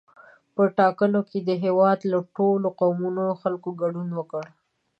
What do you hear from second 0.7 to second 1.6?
ټاکنو کې د